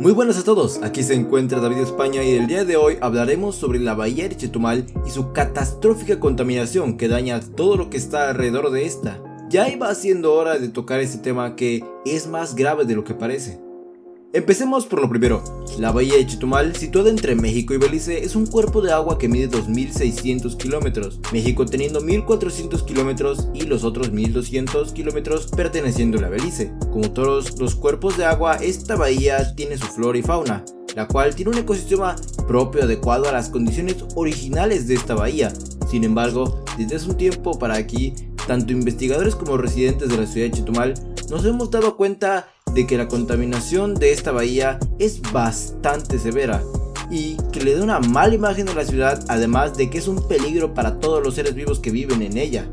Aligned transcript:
Muy 0.00 0.12
buenas 0.12 0.38
a 0.38 0.44
todos, 0.44 0.80
aquí 0.84 1.02
se 1.02 1.14
encuentra 1.14 1.58
David 1.58 1.78
España 1.78 2.22
y 2.22 2.30
el 2.30 2.46
día 2.46 2.64
de 2.64 2.76
hoy 2.76 2.98
hablaremos 3.00 3.56
sobre 3.56 3.80
la 3.80 3.94
bahía 3.94 4.28
de 4.28 4.36
Chetumal 4.36 4.86
y 5.04 5.10
su 5.10 5.32
catastrófica 5.32 6.20
contaminación 6.20 6.96
que 6.96 7.08
daña 7.08 7.40
todo 7.40 7.76
lo 7.76 7.90
que 7.90 7.96
está 7.96 8.30
alrededor 8.30 8.70
de 8.70 8.86
esta. 8.86 9.20
Ya 9.50 9.68
iba 9.68 9.92
siendo 9.96 10.34
hora 10.34 10.56
de 10.56 10.68
tocar 10.68 11.00
este 11.00 11.18
tema 11.18 11.56
que 11.56 11.82
es 12.06 12.28
más 12.28 12.54
grave 12.54 12.84
de 12.84 12.94
lo 12.94 13.02
que 13.02 13.14
parece. 13.14 13.58
Empecemos 14.34 14.84
por 14.84 15.00
lo 15.00 15.08
primero. 15.08 15.42
La 15.78 15.90
bahía 15.90 16.16
de 16.16 16.26
Chetumal, 16.26 16.76
situada 16.76 17.08
entre 17.08 17.34
México 17.34 17.72
y 17.72 17.78
Belice, 17.78 18.22
es 18.22 18.36
un 18.36 18.44
cuerpo 18.44 18.82
de 18.82 18.92
agua 18.92 19.18
que 19.18 19.26
mide 19.26 19.48
2.600 19.48 20.58
kilómetros, 20.58 21.18
México 21.32 21.64
teniendo 21.64 22.02
1.400 22.02 22.84
kilómetros 22.84 23.48
y 23.54 23.62
los 23.62 23.84
otros 23.84 24.12
1.200 24.12 24.92
kilómetros 24.92 25.46
perteneciendo 25.46 26.18
a 26.18 26.28
Belice. 26.28 26.74
Como 26.92 27.10
todos 27.10 27.58
los 27.58 27.74
cuerpos 27.74 28.18
de 28.18 28.26
agua, 28.26 28.56
esta 28.56 28.96
bahía 28.96 29.54
tiene 29.54 29.78
su 29.78 29.86
flora 29.86 30.18
y 30.18 30.22
fauna, 30.22 30.62
la 30.94 31.08
cual 31.08 31.34
tiene 31.34 31.52
un 31.52 31.58
ecosistema 31.58 32.14
propio 32.46 32.82
adecuado 32.82 33.30
a 33.30 33.32
las 33.32 33.48
condiciones 33.48 33.96
originales 34.14 34.86
de 34.88 34.94
esta 34.94 35.14
bahía. 35.14 35.54
Sin 35.90 36.04
embargo, 36.04 36.66
desde 36.76 36.96
hace 36.96 37.08
un 37.08 37.16
tiempo 37.16 37.58
para 37.58 37.76
aquí, 37.76 38.12
tanto 38.46 38.74
investigadores 38.74 39.34
como 39.34 39.56
residentes 39.56 40.10
de 40.10 40.18
la 40.18 40.26
ciudad 40.26 40.48
de 40.48 40.52
Chetumal 40.58 40.94
nos 41.30 41.44
hemos 41.44 41.70
dado 41.70 41.96
cuenta 41.96 42.48
de 42.74 42.86
que 42.86 42.96
la 42.96 43.08
contaminación 43.08 43.94
de 43.94 44.12
esta 44.12 44.32
bahía 44.32 44.78
es 44.98 45.20
bastante 45.32 46.18
severa 46.18 46.62
y 47.10 47.36
que 47.52 47.60
le 47.60 47.74
da 47.74 47.82
una 47.82 48.00
mala 48.00 48.34
imagen 48.34 48.68
a 48.68 48.74
la 48.74 48.84
ciudad 48.84 49.24
además 49.28 49.76
de 49.76 49.90
que 49.90 49.98
es 49.98 50.08
un 50.08 50.26
peligro 50.28 50.74
para 50.74 51.00
todos 51.00 51.22
los 51.22 51.34
seres 51.34 51.54
vivos 51.54 51.80
que 51.80 51.90
viven 51.90 52.22
en 52.22 52.36
ella. 52.36 52.68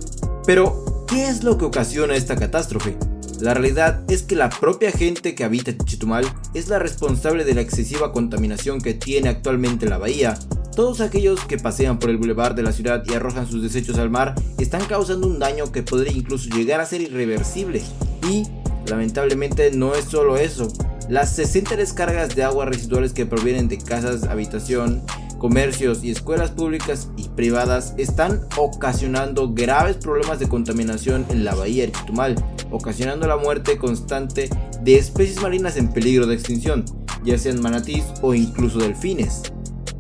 Pero, 0.46 1.06
¿qué 1.08 1.28
es 1.28 1.44
lo 1.44 1.58
que 1.58 1.66
ocasiona 1.66 2.16
esta 2.16 2.36
catástrofe? 2.36 2.98
La 3.40 3.54
realidad 3.54 4.04
es 4.10 4.24
que 4.24 4.36
la 4.36 4.50
propia 4.50 4.92
gente 4.92 5.36
que 5.36 5.44
habita 5.44 5.76
Chetumal 5.78 6.26
es 6.54 6.70
la 6.70 6.80
responsable 6.80 7.44
de 7.44 7.54
la 7.54 7.62
excesiva 7.62 8.14
contaminación 8.14 8.80
que 8.80 8.94
tiene 8.94 9.30
actualmente 9.30 9.88
la 9.88 9.98
bahía. 9.98 10.38
Todos 10.76 11.02
aquellos 11.02 11.44
que 11.46 11.58
pasean 11.58 12.00
por 12.00 12.10
el 12.10 12.18
bulevar 12.18 12.56
de 12.56 12.64
la 12.64 12.72
ciudad 12.72 13.04
y 13.06 13.14
arrojan 13.14 13.48
sus 13.48 13.62
desechos 13.62 13.98
al 13.98 14.10
mar 14.10 14.36
están 14.58 14.86
causando 14.86 15.28
un 15.28 15.40
daño 15.40 15.72
que 15.72 15.84
podría 15.84 16.14
incluso 16.14 16.50
llegar 16.50 16.80
a 16.80 16.86
ser 16.86 17.02
irreversible. 17.02 17.82
Y 18.30 18.44
Lamentablemente 18.88 19.72
no 19.72 19.96
es 19.96 20.06
solo 20.06 20.38
eso. 20.38 20.68
Las 21.10 21.36
60 21.36 21.76
descargas 21.76 22.36
de 22.36 22.44
aguas 22.44 22.70
residuales 22.70 23.14
que 23.14 23.26
provienen 23.26 23.68
de 23.68 23.78
casas, 23.78 24.24
habitación, 24.24 25.04
comercios 25.38 26.04
y 26.04 26.12
escuelas 26.12 26.52
públicas 26.52 27.10
y 27.18 27.30
privadas 27.30 27.94
están 27.98 28.42
ocasionando 28.58 29.54
graves 29.54 29.98
problemas 29.98 30.40
de 30.40 30.50
contaminación 30.50 31.26
en 31.30 31.46
la 31.46 31.54
bahía 31.54 31.86
de 31.86 31.92
Chetumal, 31.92 32.36
ocasionando 32.72 33.28
la 33.28 33.38
muerte 33.38 33.78
constante 33.78 34.50
de 34.82 34.96
especies 34.96 35.42
marinas 35.42 35.78
en 35.78 35.92
peligro 35.92 36.26
de 36.26 36.36
extinción, 36.36 36.86
ya 37.24 37.38
sean 37.38 37.62
manatís 37.62 38.06
o 38.22 38.34
incluso 38.34 38.80
delfines. 38.80 39.44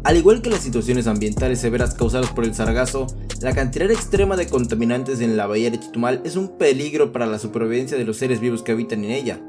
Al 0.04 0.18
igual 0.18 0.42
que 0.42 0.52
las 0.52 0.62
situaciones 0.62 1.08
ambientales 1.08 1.60
severas 1.60 1.96
causadas 1.96 2.30
por 2.30 2.44
el 2.44 2.54
sargazo, 2.54 3.08
la 3.42 3.54
cantidad 3.54 3.92
extrema 3.92 4.38
de 4.38 4.48
contaminantes 4.48 5.20
en 5.20 5.36
la 5.36 5.46
bahía 5.46 5.70
de 5.70 5.80
Chetumal 5.80 6.22
es 6.24 6.36
un 6.36 6.58
peligro 6.58 7.12
para 7.12 7.26
la 7.26 7.40
supervivencia 7.40 7.98
de 7.98 8.06
los 8.06 8.18
seres 8.18 8.40
vivos 8.40 8.64
que 8.64 8.72
habitan 8.72 9.04
en 9.04 9.12
ella. 9.12 9.42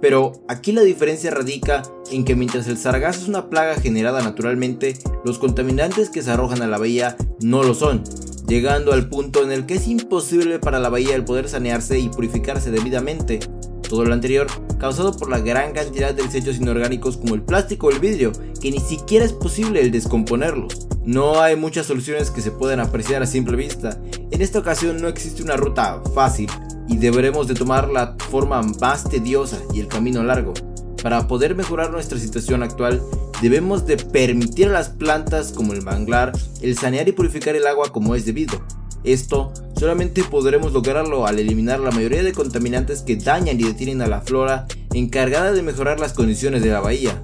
Pero 0.00 0.32
aquí 0.48 0.72
la 0.72 0.82
diferencia 0.82 1.30
radica 1.30 1.82
en 2.10 2.24
que 2.24 2.34
mientras 2.34 2.66
el 2.68 2.76
sargazo 2.76 3.20
es 3.20 3.28
una 3.28 3.48
plaga 3.48 3.76
generada 3.76 4.22
naturalmente, 4.22 4.96
los 5.24 5.38
contaminantes 5.38 6.10
que 6.10 6.22
se 6.22 6.30
arrojan 6.30 6.60
a 6.62 6.66
la 6.66 6.78
bahía 6.78 7.16
no 7.40 7.62
lo 7.62 7.74
son, 7.74 8.02
llegando 8.48 8.92
al 8.92 9.08
punto 9.08 9.42
en 9.42 9.52
el 9.52 9.64
que 9.64 9.74
es 9.74 9.86
imposible 9.86 10.58
para 10.58 10.80
la 10.80 10.88
bahía 10.88 11.14
el 11.14 11.24
poder 11.24 11.48
sanearse 11.48 11.98
y 11.98 12.08
purificarse 12.08 12.70
debidamente. 12.70 13.40
Todo 13.88 14.04
lo 14.04 14.12
anterior 14.12 14.48
causado 14.78 15.16
por 15.16 15.30
la 15.30 15.38
gran 15.38 15.72
cantidad 15.72 16.12
de 16.12 16.24
desechos 16.24 16.56
inorgánicos 16.56 17.16
como 17.16 17.34
el 17.34 17.42
plástico 17.42 17.86
o 17.86 17.90
el 17.90 18.00
vidrio, 18.00 18.32
que 18.60 18.70
ni 18.72 18.80
siquiera 18.80 19.24
es 19.24 19.32
posible 19.32 19.80
el 19.80 19.92
descomponerlos. 19.92 20.88
No 21.04 21.40
hay 21.40 21.56
muchas 21.56 21.86
soluciones 21.86 22.30
que 22.30 22.40
se 22.40 22.52
puedan 22.52 22.78
apreciar 22.78 23.22
a 23.22 23.26
simple 23.26 23.56
vista. 23.56 23.98
En 24.30 24.40
esta 24.40 24.60
ocasión 24.60 25.02
no 25.02 25.08
existe 25.08 25.42
una 25.42 25.56
ruta 25.56 26.00
fácil 26.14 26.48
y 26.88 26.96
deberemos 26.96 27.48
de 27.48 27.54
tomar 27.54 27.90
la 27.90 28.16
forma 28.30 28.62
más 28.80 29.08
tediosa 29.08 29.58
y 29.74 29.80
el 29.80 29.88
camino 29.88 30.22
largo. 30.22 30.54
Para 31.02 31.26
poder 31.26 31.56
mejorar 31.56 31.90
nuestra 31.90 32.20
situación 32.20 32.62
actual, 32.62 33.02
debemos 33.40 33.84
de 33.84 33.96
permitir 33.96 34.68
a 34.68 34.72
las 34.72 34.90
plantas 34.90 35.50
como 35.50 35.72
el 35.72 35.82
manglar 35.82 36.32
el 36.60 36.78
sanear 36.78 37.08
y 37.08 37.12
purificar 37.12 37.56
el 37.56 37.66
agua 37.66 37.90
como 37.90 38.14
es 38.14 38.24
debido. 38.24 38.62
Esto 39.02 39.52
solamente 39.76 40.22
podremos 40.22 40.72
lograrlo 40.72 41.26
al 41.26 41.40
eliminar 41.40 41.80
la 41.80 41.90
mayoría 41.90 42.22
de 42.22 42.32
contaminantes 42.32 43.02
que 43.02 43.16
dañan 43.16 43.58
y 43.58 43.64
detienen 43.64 44.02
a 44.02 44.06
la 44.06 44.20
flora 44.20 44.68
encargada 44.94 45.50
de 45.50 45.62
mejorar 45.62 45.98
las 45.98 46.12
condiciones 46.12 46.62
de 46.62 46.70
la 46.70 46.78
bahía. 46.78 47.20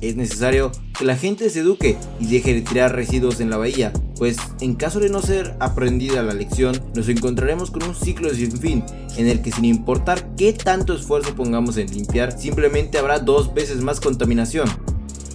Es 0.00 0.16
necesario 0.16 0.72
que 0.98 1.04
la 1.04 1.16
gente 1.16 1.50
se 1.50 1.60
eduque 1.60 1.96
y 2.18 2.26
deje 2.26 2.54
de 2.54 2.62
tirar 2.62 2.94
residuos 2.94 3.40
en 3.40 3.50
la 3.50 3.58
bahía, 3.58 3.92
pues 4.16 4.38
en 4.60 4.74
caso 4.74 4.98
de 4.98 5.10
no 5.10 5.20
ser 5.20 5.54
aprendida 5.60 6.22
la 6.22 6.32
lección, 6.32 6.80
nos 6.94 7.08
encontraremos 7.08 7.70
con 7.70 7.82
un 7.82 7.94
ciclo 7.94 8.32
sin 8.34 8.52
fin, 8.52 8.84
en 9.16 9.28
el 9.28 9.42
que 9.42 9.52
sin 9.52 9.66
importar 9.66 10.34
qué 10.36 10.52
tanto 10.52 10.94
esfuerzo 10.94 11.34
pongamos 11.34 11.76
en 11.76 11.90
limpiar, 11.90 12.38
simplemente 12.38 12.98
habrá 12.98 13.18
dos 13.18 13.52
veces 13.52 13.82
más 13.82 14.00
contaminación. 14.00 14.68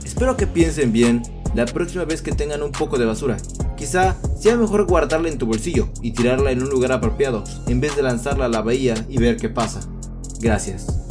Espero 0.03 0.35
que 0.35 0.47
piensen 0.47 0.91
bien 0.91 1.21
la 1.53 1.65
próxima 1.65 2.05
vez 2.05 2.21
que 2.21 2.31
tengan 2.31 2.63
un 2.63 2.71
poco 2.71 2.97
de 2.97 3.05
basura. 3.05 3.37
Quizá 3.77 4.17
sea 4.39 4.55
mejor 4.55 4.85
guardarla 4.85 5.29
en 5.29 5.37
tu 5.37 5.45
bolsillo 5.45 5.89
y 6.01 6.11
tirarla 6.11 6.51
en 6.51 6.63
un 6.63 6.69
lugar 6.69 6.91
apropiado, 6.91 7.43
en 7.67 7.81
vez 7.81 7.95
de 7.95 8.03
lanzarla 8.03 8.45
a 8.45 8.49
la 8.49 8.61
bahía 8.61 8.95
y 9.09 9.17
ver 9.17 9.37
qué 9.37 9.49
pasa. 9.49 9.81
Gracias. 10.39 11.04